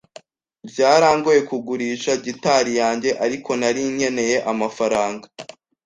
Byarangoye 0.69 1.39
kugurisha 1.49 2.11
gitari 2.25 2.71
yanjye, 2.81 3.09
ariko 3.25 3.49
nari 3.59 3.81
nkeneye 3.95 4.35
amafaranga. 4.51 5.25